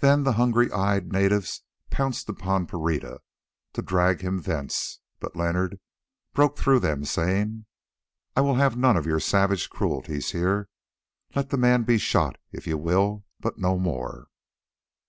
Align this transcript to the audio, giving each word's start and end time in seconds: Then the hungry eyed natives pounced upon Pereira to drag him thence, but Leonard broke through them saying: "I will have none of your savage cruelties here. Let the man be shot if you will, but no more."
Then 0.00 0.24
the 0.24 0.32
hungry 0.32 0.72
eyed 0.72 1.12
natives 1.12 1.62
pounced 1.88 2.28
upon 2.28 2.66
Pereira 2.66 3.20
to 3.74 3.80
drag 3.80 4.20
him 4.20 4.40
thence, 4.42 4.98
but 5.20 5.36
Leonard 5.36 5.78
broke 6.32 6.56
through 6.58 6.80
them 6.80 7.04
saying: 7.04 7.64
"I 8.34 8.40
will 8.40 8.56
have 8.56 8.76
none 8.76 8.96
of 8.96 9.06
your 9.06 9.20
savage 9.20 9.70
cruelties 9.70 10.32
here. 10.32 10.68
Let 11.36 11.50
the 11.50 11.58
man 11.58 11.84
be 11.84 11.96
shot 11.96 12.38
if 12.50 12.66
you 12.66 12.76
will, 12.76 13.24
but 13.40 13.56
no 13.56 13.78
more." 13.78 14.26